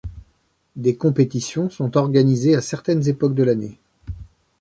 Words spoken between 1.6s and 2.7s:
sont organisées à